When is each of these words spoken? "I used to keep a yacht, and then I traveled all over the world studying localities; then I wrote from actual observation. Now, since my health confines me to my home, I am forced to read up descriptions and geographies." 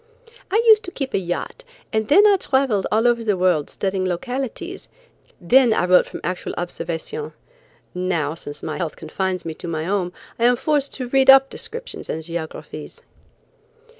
"I 0.49 0.63
used 0.65 0.81
to 0.85 0.91
keep 0.91 1.13
a 1.13 1.19
yacht, 1.19 1.63
and 1.93 2.07
then 2.07 2.25
I 2.25 2.35
traveled 2.37 2.87
all 2.91 3.07
over 3.07 3.23
the 3.23 3.37
world 3.37 3.69
studying 3.69 4.03
localities; 4.03 4.89
then 5.39 5.75
I 5.75 5.85
wrote 5.85 6.07
from 6.07 6.21
actual 6.23 6.55
observation. 6.57 7.33
Now, 7.93 8.33
since 8.33 8.63
my 8.63 8.77
health 8.77 8.95
confines 8.95 9.45
me 9.45 9.53
to 9.53 9.67
my 9.67 9.83
home, 9.83 10.11
I 10.39 10.45
am 10.45 10.55
forced 10.55 10.95
to 10.95 11.09
read 11.09 11.29
up 11.29 11.51
descriptions 11.51 12.09
and 12.09 12.23
geographies." 12.23 13.01